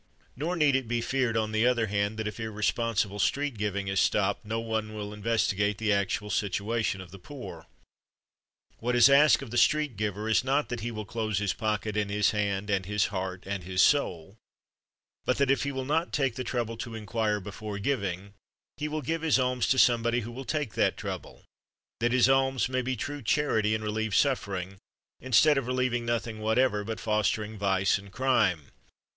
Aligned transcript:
Nor 0.35 0.55
need 0.55 0.75
it 0.75 0.87
be 0.87 0.99
feared, 0.99 1.37
on 1.37 1.51
the 1.51 1.67
other 1.67 1.85
hand, 1.85 2.17
that 2.17 2.25
if 2.27 2.39
irresponsible 2.39 3.19
street 3.19 3.55
giving 3.59 3.87
is 3.87 3.99
stopped 3.99 4.43
nobody 4.43 4.87
will 4.87 5.13
investigate 5.13 5.77
the 5.77 5.93
actual 5.93 6.31
situation 6.31 7.01
of 7.01 7.11
the 7.11 7.19
poor. 7.19 7.67
What 8.79 8.95
is 8.95 9.11
asked 9.11 9.43
of 9.43 9.51
the 9.51 9.59
street 9.59 9.97
giver 9.97 10.27
is 10.27 10.43
not 10.43 10.69
that 10.69 10.79
he 10.79 10.89
will 10.89 11.05
close 11.05 11.37
his 11.37 11.53
pocket 11.53 11.95
and 11.95 12.09
his 12.09 12.31
hand 12.31 12.71
and 12.71 12.87
his 12.87 13.05
heart 13.13 13.43
and 13.45 13.63
his 13.63 13.83
soul; 13.83 14.37
but 15.23 15.37
that, 15.37 15.51
if 15.51 15.65
he 15.65 15.71
will 15.71 15.85
not 15.85 16.11
take 16.11 16.33
the 16.33 16.43
trouble 16.43 16.77
to 16.77 16.95
inquire 16.95 17.39
before 17.39 17.77
giving, 17.77 18.33
he 18.77 18.87
will 18.87 19.03
give 19.03 19.21
his 19.21 19.37
alms 19.37 19.67
to 19.67 19.77
somebody 19.77 20.21
who 20.21 20.31
will 20.31 20.45
take 20.45 20.73
that 20.73 20.97
trouble, 20.97 21.43
that 21.99 22.11
his 22.11 22.27
alms 22.27 22.67
may 22.67 22.81
be 22.81 22.95
true 22.95 23.21
charity 23.21 23.75
and 23.75 23.83
relieve 23.83 24.15
suffering, 24.15 24.79
instead 25.19 25.59
of 25.59 25.67
relieving 25.67 26.07
nothing 26.07 26.39
whatever, 26.39 26.83
but 26.83 26.99
fostering 26.99 27.55
vice 27.55 27.99
and 27.99 28.11
crime. 28.11 28.71